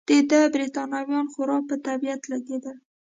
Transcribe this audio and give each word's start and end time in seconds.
د 0.07 0.09
ده 0.31 0.41
بریتانویان 0.53 1.25
خورا 1.33 1.57
په 1.69 1.75
طبیعت 1.87 2.21
لګېدل. 2.31 2.77